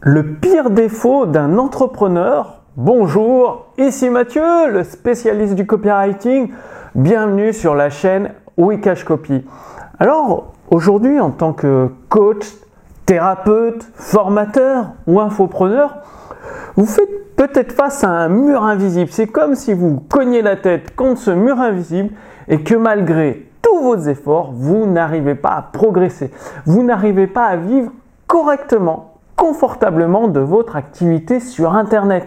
[0.00, 2.60] Le pire défaut d'un entrepreneur.
[2.76, 6.52] Bonjour, ici Mathieu, le spécialiste du copywriting.
[6.94, 9.44] Bienvenue sur la chaîne Wikash Copy.
[9.98, 12.46] Alors, aujourd'hui, en tant que coach,
[13.06, 15.96] thérapeute, formateur ou infopreneur,
[16.76, 19.10] vous faites peut-être face à un mur invisible.
[19.10, 22.10] C'est comme si vous cognez la tête contre ce mur invisible
[22.46, 26.30] et que malgré tous vos efforts, vous n'arrivez pas à progresser.
[26.66, 27.90] Vous n'arrivez pas à vivre
[28.28, 29.07] correctement,
[29.38, 32.26] confortablement de votre activité sur Internet.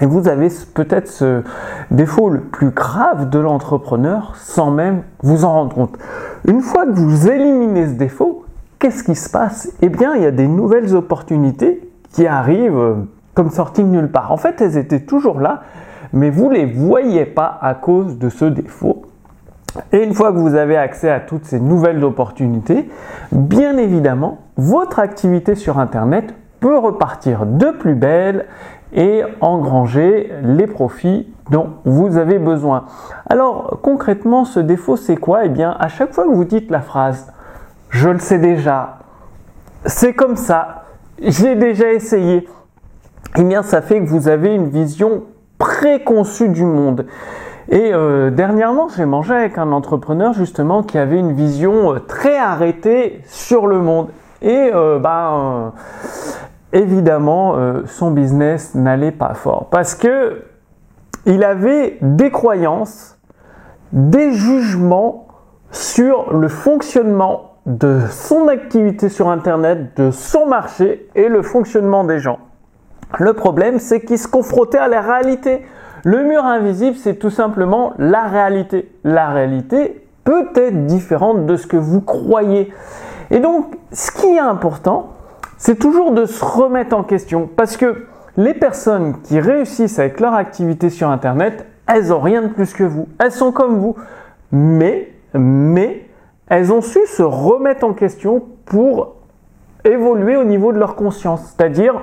[0.00, 1.42] Et vous avez peut-être ce
[1.90, 5.98] défaut le plus grave de l'entrepreneur sans même vous en rendre compte.
[6.46, 8.44] Une fois que vous éliminez ce défaut,
[8.78, 9.72] qu'est-ce qui se passe?
[9.82, 12.94] Eh bien, il y a des nouvelles opportunités qui arrivent euh,
[13.34, 14.30] comme sorties de nulle part.
[14.30, 15.62] En fait, elles étaient toujours là,
[16.12, 18.99] mais vous ne les voyez pas à cause de ce défaut.
[19.92, 22.88] Et une fois que vous avez accès à toutes ces nouvelles opportunités,
[23.32, 28.46] bien évidemment, votre activité sur Internet peut repartir de plus belle
[28.92, 32.86] et engranger les profits dont vous avez besoin.
[33.28, 35.44] Alors concrètement, ce défaut, c'est quoi?
[35.44, 37.28] Eh bien, à chaque fois que vous dites la phrase⁇
[37.90, 38.98] Je le sais déjà,
[39.86, 40.84] c'est comme ça,
[41.22, 42.40] j'ai déjà essayé⁇
[43.36, 45.22] eh bien, ça fait que vous avez une vision
[45.58, 47.06] préconçue du monde.
[47.70, 52.36] Et euh, dernièrement, j'ai mangé avec un entrepreneur justement qui avait une vision euh, très
[52.36, 54.08] arrêtée sur le monde.
[54.42, 55.72] Et euh, ben,
[56.72, 57.54] évidemment,
[57.86, 60.42] son business n'allait pas fort parce que
[61.26, 63.18] il avait des croyances,
[63.92, 65.28] des jugements
[65.70, 72.18] sur le fonctionnement de son activité sur Internet, de son marché et le fonctionnement des
[72.18, 72.38] gens.
[73.18, 75.62] Le problème, c'est qu'il se confrontait à la réalité.
[76.04, 78.90] Le mur invisible, c'est tout simplement la réalité.
[79.04, 82.72] La réalité peut être différente de ce que vous croyez.
[83.30, 85.10] Et donc, ce qui est important,
[85.58, 87.48] c'est toujours de se remettre en question.
[87.54, 88.06] Parce que
[88.36, 92.84] les personnes qui réussissent avec leur activité sur Internet, elles n'ont rien de plus que
[92.84, 93.08] vous.
[93.18, 93.96] Elles sont comme vous.
[94.52, 96.08] Mais, mais,
[96.48, 99.16] elles ont su se remettre en question pour
[99.84, 101.54] évoluer au niveau de leur conscience.
[101.56, 101.94] C'est-à-dire,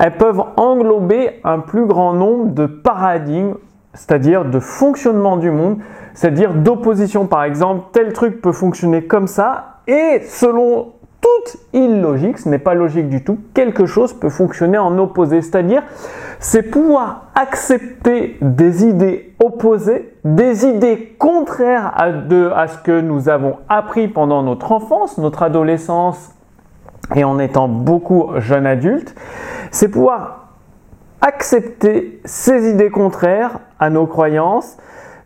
[0.00, 3.54] elles peuvent englober un plus grand nombre de paradigmes,
[3.92, 5.78] c'est-à-dire de fonctionnement du monde,
[6.14, 7.26] c'est-à-dire d'opposition.
[7.26, 12.72] Par exemple, tel truc peut fonctionner comme ça, et selon toute illogique, ce n'est pas
[12.72, 15.42] logique du tout, quelque chose peut fonctionner en opposé.
[15.42, 15.82] C'est-à-dire,
[16.38, 24.08] c'est pouvoir accepter des idées opposées, des idées contraires à, ce que nous avons appris
[24.08, 26.30] pendant notre enfance, notre adolescence
[27.14, 29.14] et en étant beaucoup jeune adulte,
[29.70, 30.48] c'est pouvoir
[31.20, 34.76] accepter ces idées contraires à nos croyances,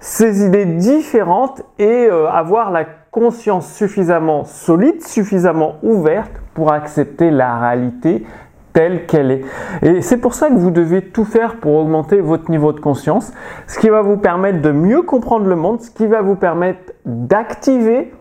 [0.00, 7.58] ces idées différentes et euh, avoir la conscience suffisamment solide, suffisamment ouverte pour accepter la
[7.58, 8.26] réalité
[8.72, 9.44] telle qu'elle est.
[9.82, 13.32] Et c'est pour ça que vous devez tout faire pour augmenter votre niveau de conscience,
[13.68, 16.92] ce qui va vous permettre de mieux comprendre le monde, ce qui va vous permettre
[17.06, 18.12] d'activer,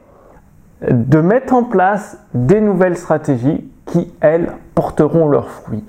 [0.87, 3.67] de mettre en place des nouvelles stratégies
[4.21, 5.83] elles, porteront leurs fruits.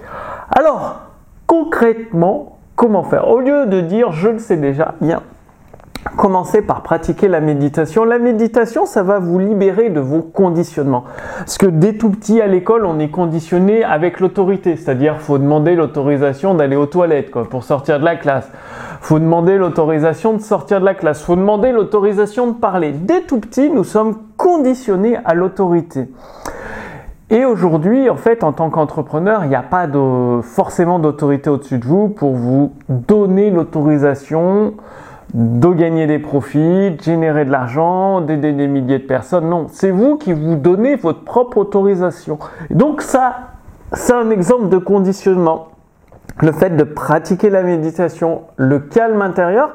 [0.50, 1.00] Alors,
[1.46, 3.28] concrètement, comment faire?
[3.28, 5.22] Au lieu de dire je le sais déjà, bien,
[6.16, 8.04] commencez par pratiquer la méditation.
[8.04, 11.04] La méditation, ça va vous libérer de vos conditionnements.
[11.38, 15.74] Parce que dès tout petit à l'école, on est conditionné avec l'autorité, c'est-à-dire faut demander
[15.74, 18.50] l'autorisation d'aller aux toilettes quoi, pour sortir de la classe.
[19.00, 21.22] Faut demander l'autorisation de sortir de la classe.
[21.22, 22.92] Faut demander l'autorisation de parler.
[22.92, 26.08] Dès tout petit, nous sommes conditionnés à l'autorité.
[27.30, 29.88] Et aujourd'hui, en fait, en tant qu'entrepreneur, il n'y a pas
[30.42, 34.74] forcément d'autorité au-dessus de vous pour vous donner l'autorisation
[35.32, 39.48] de gagner des profits, de générer de l'argent, d'aider des milliers de personnes.
[39.48, 42.38] Non, c'est vous qui vous donnez votre propre autorisation.
[42.70, 43.34] Donc ça,
[43.92, 45.68] c'est un exemple de conditionnement.
[46.40, 49.74] Le fait de pratiquer la méditation, le calme intérieur,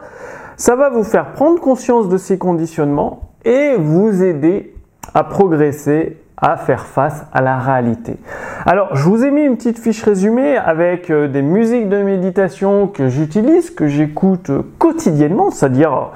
[0.55, 4.75] ça va vous faire prendre conscience de ces conditionnements et vous aider
[5.13, 8.17] à progresser à faire face à la réalité.
[8.65, 12.87] Alors, je vous ai mis une petite fiche résumée avec euh, des musiques de méditation
[12.87, 16.11] que j'utilise, que j'écoute euh, quotidiennement, c'est-à-dire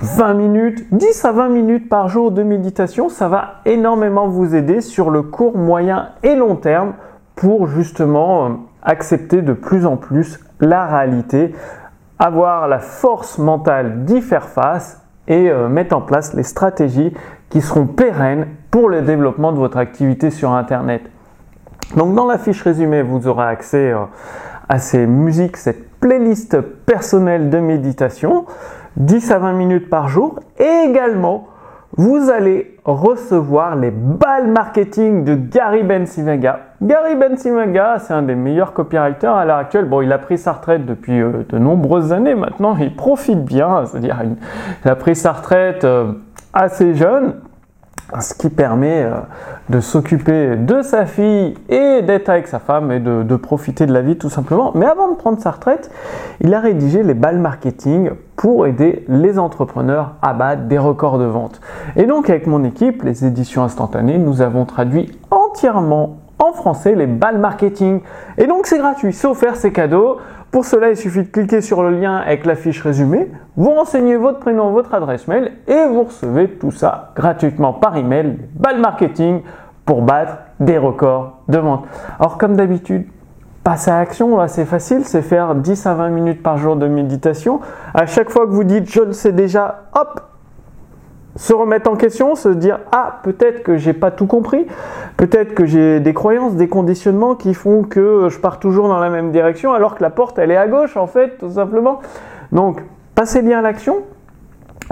[0.00, 3.08] 20 minutes, 10 à 20 minutes par jour de méditation.
[3.08, 6.94] Ça va énormément vous aider sur le court, moyen et long terme
[7.34, 8.48] pour justement euh,
[8.82, 11.54] accepter de plus en plus la réalité,
[12.18, 17.12] avoir la force mentale d'y faire face et mettre en place les stratégies
[17.50, 21.02] qui seront pérennes pour le développement de votre activité sur Internet.
[21.96, 24.04] Donc dans la fiche résumée, vous aurez accès euh,
[24.68, 28.46] à ces musiques, cette playlist personnelle de méditation,
[28.96, 31.48] 10 à 20 minutes par jour, et également
[32.00, 36.60] vous allez recevoir les balles marketing de Gary Bensimaga.
[36.80, 39.84] Gary Bensimaga, c'est un des meilleurs copywriters à l'heure actuelle.
[39.84, 43.84] Bon, il a pris sa retraite depuis euh, de nombreuses années maintenant, il profite bien,
[43.84, 44.16] c'est-à-dire
[44.82, 46.12] il a pris sa retraite euh,
[46.54, 47.34] assez jeune
[48.18, 49.14] ce qui permet euh,
[49.68, 54.02] de s'occuper de sa fille et d'être avec sa femme et de, profiter de la
[54.02, 54.72] vie tout simplement.
[54.74, 55.90] Mais avant de prendre sa retraite,
[56.40, 61.24] il a rédigé les balles marketing pour aider les entrepreneurs à battre des records de
[61.24, 61.60] vente.
[61.96, 67.06] Et donc avec mon équipe, les éditions instantanées, nous avons traduit entièrement en français les
[67.06, 68.00] balles marketing.
[68.38, 70.18] Et donc c'est gratuit, c'est offert, c'est cadeau.
[70.50, 74.16] Pour cela, il suffit de cliquer sur le lien avec la fiche résumée, vous renseignez
[74.16, 79.42] votre prénom, votre adresse mail et vous recevez tout ça gratuitement par email, balles marketing
[79.84, 81.84] pour battre des records de vente.
[82.18, 83.06] Alors comme d'habitude,
[83.62, 87.60] passer à l'action, c'est facile, c'est faire 10 à 20 minutes par jour de méditation.
[87.94, 90.20] À chaque fois que vous dites je le sais déjà, hop,
[91.36, 94.66] se remettre en question, se dire ah peut-être que j'ai pas tout compris,
[95.16, 99.10] peut-être que j'ai des croyances, des conditionnements qui font que je pars toujours dans la
[99.10, 102.00] même direction alors que la porte elle est à gauche en fait tout simplement.
[102.52, 102.82] Donc
[103.14, 103.98] passez bien à l'action.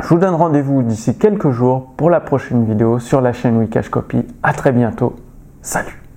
[0.00, 3.88] Je vous donne rendez-vous d'ici quelques jours pour la prochaine vidéo sur la chaîne Wikash
[3.88, 4.24] Copy.
[4.44, 5.16] À très bientôt.
[5.60, 6.07] Salut